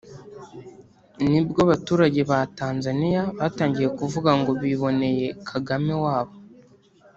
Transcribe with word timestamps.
nibwo 1.29 1.59
abaturage 1.65 2.21
ba 2.29 2.39
Tanzania 2.59 3.21
batangiye 3.39 3.89
kuvuga 3.99 4.31
ngo 4.39 4.51
biboneye 4.61 5.27
Kagame 5.49 5.93
wabo 6.03 6.33